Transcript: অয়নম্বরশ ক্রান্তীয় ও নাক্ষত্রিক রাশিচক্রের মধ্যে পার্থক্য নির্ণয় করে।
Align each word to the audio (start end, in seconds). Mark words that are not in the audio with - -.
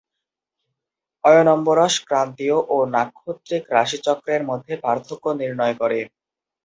অয়নম্বরশ 1.23 1.93
ক্রান্তীয় 2.07 2.57
ও 2.67 2.77
নাক্ষত্রিক 2.95 3.63
রাশিচক্রের 3.71 4.41
মধ্যে 4.49 4.73
পার্থক্য 4.83 5.25
নির্ণয় 5.41 5.75
করে। 5.81 5.99